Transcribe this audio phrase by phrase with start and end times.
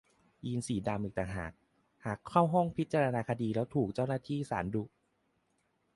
[0.45, 1.51] ยีนส์สีดำอีกต่างหาก
[2.29, 4.83] เข้าห้องพิจารณาคดีแล้วถูกเจ้าหน้าที่ศาลดุ